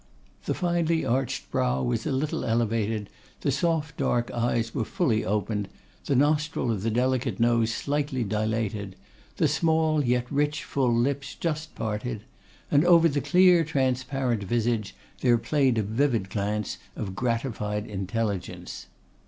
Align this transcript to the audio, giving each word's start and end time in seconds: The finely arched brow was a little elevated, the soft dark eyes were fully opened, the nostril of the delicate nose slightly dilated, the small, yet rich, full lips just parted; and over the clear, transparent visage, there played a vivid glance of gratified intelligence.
The 0.45 0.55
finely 0.55 1.05
arched 1.05 1.51
brow 1.51 1.83
was 1.83 2.07
a 2.07 2.11
little 2.11 2.43
elevated, 2.43 3.07
the 3.41 3.51
soft 3.51 3.97
dark 3.97 4.31
eyes 4.31 4.73
were 4.73 4.83
fully 4.83 5.23
opened, 5.23 5.67
the 6.05 6.15
nostril 6.15 6.71
of 6.71 6.81
the 6.81 6.89
delicate 6.89 7.39
nose 7.39 7.71
slightly 7.71 8.23
dilated, 8.23 8.95
the 9.37 9.47
small, 9.47 10.03
yet 10.03 10.25
rich, 10.31 10.63
full 10.63 10.91
lips 10.91 11.35
just 11.35 11.75
parted; 11.75 12.21
and 12.71 12.83
over 12.83 13.07
the 13.07 13.21
clear, 13.21 13.63
transparent 13.63 14.41
visage, 14.43 14.95
there 15.19 15.37
played 15.37 15.77
a 15.77 15.83
vivid 15.83 16.31
glance 16.31 16.79
of 16.95 17.13
gratified 17.13 17.85
intelligence. 17.85 18.87